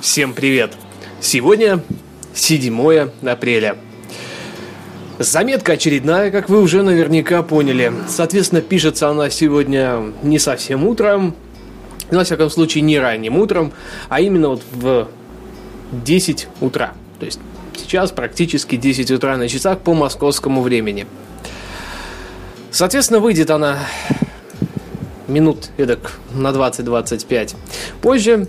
[0.00, 0.74] Всем привет!
[1.20, 1.82] Сегодня
[2.32, 3.76] 7 апреля.
[5.18, 7.92] Заметка очередная, как вы уже наверняка поняли.
[8.06, 11.34] Соответственно, пишется она сегодня не совсем утром,
[12.12, 13.72] во всяком случае, не ранним утром,
[14.08, 15.08] а именно вот в
[15.90, 16.92] 10 утра.
[17.18, 17.40] То есть
[17.76, 21.06] сейчас практически 10 утра на часах по московскому времени.
[22.70, 23.80] Соответственно, выйдет она
[25.26, 27.56] минут эдак на 20-25
[28.00, 28.46] позже.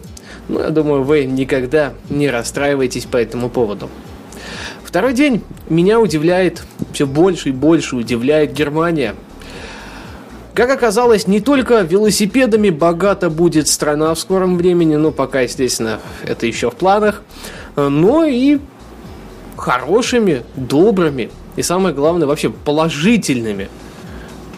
[0.48, 3.90] Ну, я думаю, вы никогда не расстраиваетесь по этому поводу.
[4.84, 6.63] Второй день меня удивляет,
[6.94, 9.16] все больше и больше удивляет Германия.
[10.55, 16.48] Как оказалось, не только велосипедами богата будет страна в скором времени, но пока, естественно, это
[16.48, 17.22] еще в планах,
[17.75, 18.59] но и
[19.55, 23.70] хорошими, добрыми и, самое главное, вообще положительными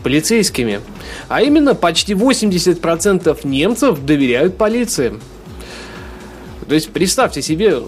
[0.01, 0.81] полицейскими.
[1.27, 5.13] А именно, почти 80% немцев доверяют полиции.
[6.67, 7.81] То есть представьте себе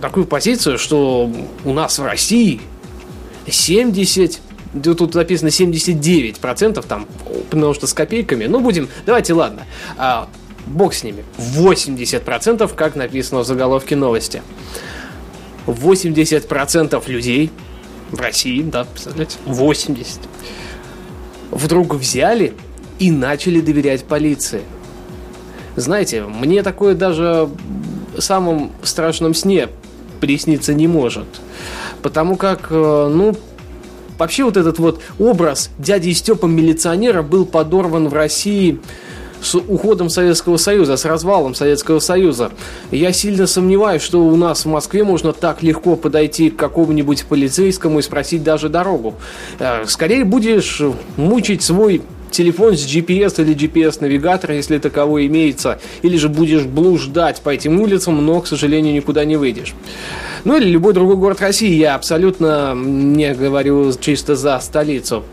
[0.00, 1.30] такую позицию, что
[1.64, 2.60] у нас в России
[3.48, 4.40] 70
[4.82, 7.06] тут написано 79%, там,
[7.50, 8.46] потому что с копейками.
[8.46, 9.62] Ну, будем, давайте, ладно.
[9.96, 10.28] А,
[10.66, 11.24] бог с ними.
[11.38, 14.42] 80%, как написано в заголовке новости.
[15.66, 17.50] 80% людей
[18.10, 20.20] в России, да, представляете, 80,
[21.50, 22.54] вдруг взяли
[22.98, 24.62] и начали доверять полиции.
[25.76, 27.48] Знаете, мне такое даже
[28.18, 29.68] самом страшном сне
[30.20, 31.26] присниться не может.
[32.02, 33.34] Потому как, э, ну,
[34.18, 38.80] вообще вот этот вот образ дяди Степа милиционера был подорван в России
[39.44, 42.50] с уходом Советского Союза, с развалом Советского Союза.
[42.90, 47.98] Я сильно сомневаюсь, что у нас в Москве можно так легко подойти к какому-нибудь полицейскому
[47.98, 49.14] и спросить даже дорогу.
[49.58, 50.80] Э, скорее будешь
[51.16, 52.02] мучить свой
[52.34, 58.24] телефон с GPS или GPS-навигатор, если таковой имеется, или же будешь блуждать по этим улицам,
[58.24, 59.74] но, к сожалению, никуда не выйдешь.
[60.44, 65.24] Ну или любой другой город России, я абсолютно не говорю чисто за столицу.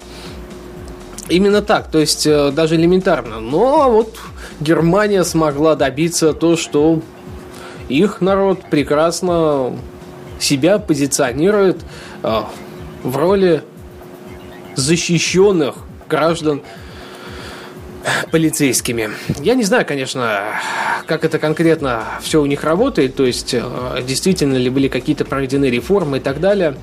[1.29, 3.39] Именно так, то есть э, даже элементарно.
[3.39, 4.17] Но вот
[4.59, 7.01] Германия смогла добиться то, что
[7.89, 9.77] их народ прекрасно
[10.39, 11.79] себя позиционирует
[12.23, 12.41] э,
[13.03, 13.63] в роли
[14.75, 15.75] защищенных
[16.09, 16.61] граждан
[18.31, 19.11] полицейскими.
[19.41, 20.43] Я не знаю, конечно,
[21.05, 23.61] как это конкретно все у них работает, то есть э,
[24.07, 26.75] действительно ли были какие-то проведены реформы и так далее.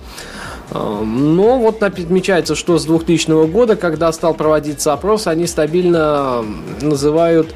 [0.70, 6.44] Э, но вот отмечается, что с 2000 года, когда стал проводиться опрос, они стабильно
[6.80, 7.54] называют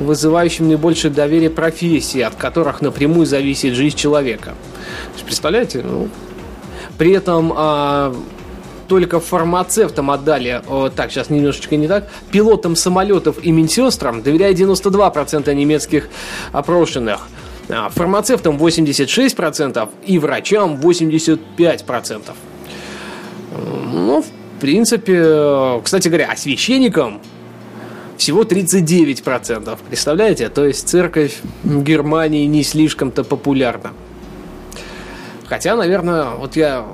[0.00, 4.54] вызывающим наибольшее доверие профессии, от которых напрямую зависит жизнь человека.
[5.24, 5.82] Представляете?
[5.82, 6.08] Ну,
[6.98, 8.14] при этом а,
[8.86, 15.52] только фармацевтам отдали, о, так, сейчас немножечко не так, пилотам самолетов и медсестрам доверяет 92%
[15.54, 16.08] немецких
[16.52, 17.20] опрошенных.
[17.68, 22.32] А фармацевтам 86% и врачам 85%.
[23.92, 27.20] Ну, в принципе, кстати говоря, а священникам
[28.16, 29.78] всего 39%.
[29.88, 30.48] Представляете?
[30.48, 33.92] То есть церковь в Германии не слишком-то популярна.
[35.46, 36.86] Хотя, наверное, вот я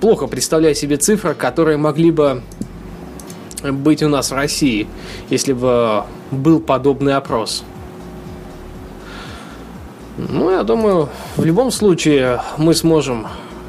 [0.00, 2.42] плохо представляю себе цифры, которые могли бы
[3.62, 4.86] быть у нас в России,
[5.30, 7.64] если бы был подобный опрос.
[10.16, 13.28] Ну, я думаю, в любом случае мы сможем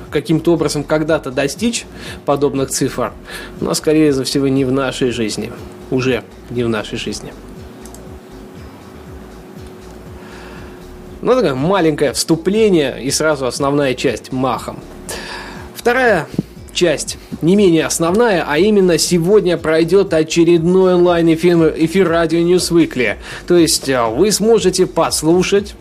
[0.10, 1.86] каким-то образом когда-то достичь
[2.26, 3.14] подобных цифр,
[3.62, 5.52] но, скорее всего, не в нашей жизни.
[5.92, 7.34] Уже не в нашей жизни.
[11.22, 14.80] Ну, такое маленькое вступление и сразу основная часть махом.
[15.90, 16.28] Вторая
[16.72, 23.16] часть, не менее основная, а именно сегодня пройдет очередной онлайн-эфир эфир радио Weekly.
[23.48, 25.74] То есть э, вы сможете послушать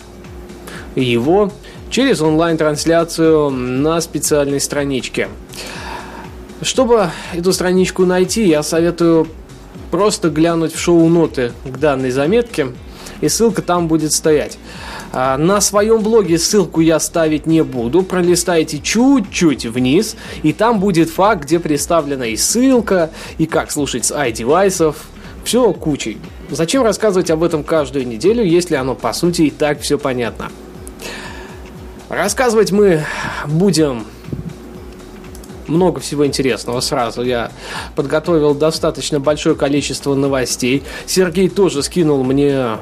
[0.96, 1.52] его
[1.90, 5.28] через онлайн-трансляцию на специальной страничке.
[6.62, 9.28] Чтобы эту страничку найти, я советую
[9.90, 12.68] просто глянуть в шоу-ноты к данной заметке,
[13.20, 14.58] и ссылка там будет стоять.
[15.12, 18.02] А, на своем блоге ссылку я ставить не буду.
[18.02, 24.12] Пролистайте чуть-чуть вниз, и там будет факт, где представлена и ссылка, и как слушать с
[24.12, 24.94] iDevice.
[25.44, 26.18] Все кучей.
[26.50, 30.50] Зачем рассказывать об этом каждую неделю, если оно по сути и так все понятно?
[32.08, 33.04] Рассказывать мы
[33.46, 34.06] будем
[35.68, 37.22] много всего интересного сразу.
[37.22, 37.50] Я
[37.94, 40.82] подготовил достаточно большое количество новостей.
[41.06, 42.78] Сергей тоже скинул мне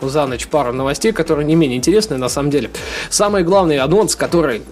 [0.00, 2.70] за ночь пару новостей, которые не менее интересные на самом деле.
[3.10, 4.62] Самый главный анонс, который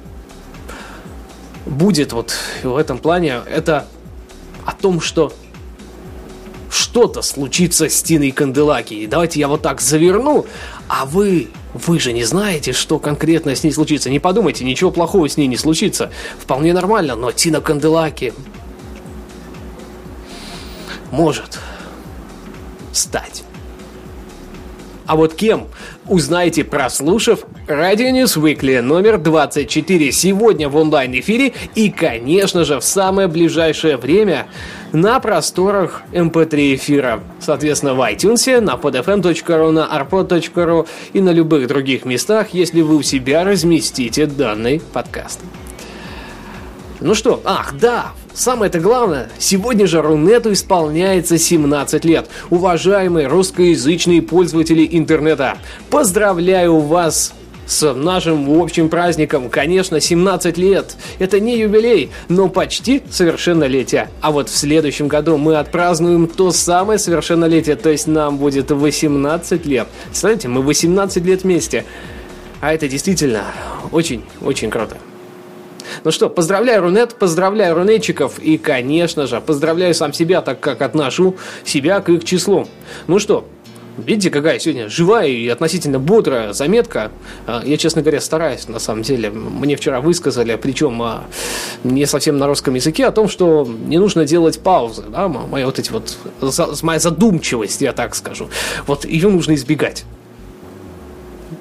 [1.66, 3.86] будет вот в этом плане, это
[4.64, 5.32] о том, что
[6.70, 9.06] что-то случится с Тиной Канделаки.
[9.06, 10.46] давайте я вот так заверну,
[10.88, 14.10] А вы, вы же не знаете, что конкретно с ней случится.
[14.10, 16.10] Не подумайте, ничего плохого с ней не случится.
[16.38, 18.32] Вполне нормально, но Тина Канделаки
[21.10, 21.58] может
[22.92, 23.44] стать.
[25.08, 25.68] А вот кем?
[26.06, 33.26] Узнаете, прослушав Radio News Weekly номер 24 сегодня в онлайн-эфире и, конечно же, в самое
[33.26, 34.48] ближайшее время
[34.92, 37.20] на просторах MP3 эфира.
[37.40, 43.02] Соответственно, в iTunes, на podfm.ru, на arpod.ru и на любых других местах, если вы у
[43.02, 45.40] себя разместите данный подкаст.
[47.00, 52.28] Ну что, ах, да, Самое-то главное, сегодня же Рунету исполняется 17 лет.
[52.50, 55.58] Уважаемые русскоязычные пользователи интернета,
[55.90, 57.34] поздравляю вас
[57.66, 59.50] с нашим общим праздником.
[59.50, 60.94] Конечно, 17 лет.
[61.18, 64.08] Это не юбилей, но почти совершеннолетие.
[64.20, 69.66] А вот в следующем году мы отпразднуем то самое совершеннолетие, то есть нам будет 18
[69.66, 69.88] лет.
[70.12, 71.84] Смотрите, мы 18 лет вместе.
[72.60, 73.46] А это действительно
[73.90, 74.96] очень-очень круто.
[76.04, 81.36] Ну что, поздравляю Рунет, поздравляю рунетчиков и, конечно же, поздравляю сам себя, так как отношу
[81.64, 82.66] себя к их числу.
[83.06, 83.46] Ну что,
[83.98, 87.10] Видите, какая сегодня живая и относительно бодрая заметка.
[87.46, 89.28] А, я, честно говоря, стараюсь, на самом деле.
[89.30, 91.24] Мне вчера высказали, причем а,
[91.82, 95.02] не совсем на русском языке, о том, что не нужно делать паузы.
[95.10, 95.26] Да?
[95.26, 96.16] Моя вот эти вот,
[96.82, 98.48] моя задумчивость, я так скажу.
[98.86, 100.04] Вот ее нужно избегать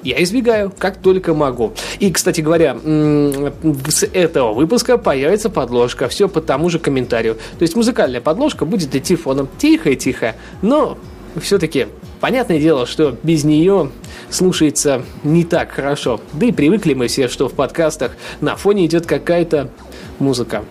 [0.02, 1.72] я избегаю, как только могу.
[1.98, 6.08] И, кстати говоря, с этого выпуска появится подложка.
[6.08, 7.34] Все по тому же комментарию.
[7.58, 10.98] То есть музыкальная подложка будет идти фоном тихо-тихо, но
[11.40, 11.88] все-таки
[12.20, 13.90] понятное дело, что без нее
[14.30, 16.20] слушается не так хорошо.
[16.32, 19.70] Да и привыкли мы все, что в подкастах на фоне идет какая-то
[20.18, 20.64] музыка.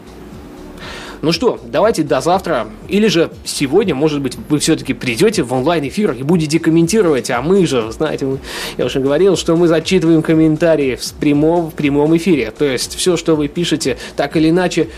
[1.21, 2.67] Ну что, давайте до завтра.
[2.87, 7.31] Или же сегодня, может быть, вы все-таки придете в онлайн-эфир и будете комментировать.
[7.31, 8.37] А мы же, знаете,
[8.77, 12.51] я уже говорил, что мы зачитываем комментарии в прямом, в прямом эфире.
[12.51, 14.89] То есть все, что вы пишете, так или иначе,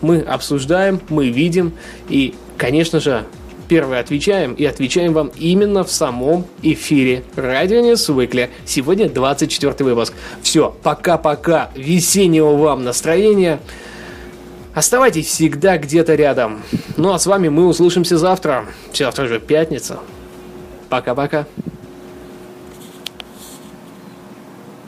[0.00, 1.72] мы обсуждаем, мы видим.
[2.08, 3.24] И, конечно же,
[3.68, 8.48] первое отвечаем и отвечаем вам именно в самом эфире Радио News Weekly.
[8.64, 10.14] Сегодня 24 выпуск.
[10.42, 13.60] Все, пока-пока, весеннего вам настроения.
[14.74, 16.62] Оставайтесь всегда где-то рядом.
[16.96, 18.66] Ну а с вами мы услышимся завтра.
[18.92, 20.00] Завтра же пятница.
[20.88, 21.46] Пока-пока.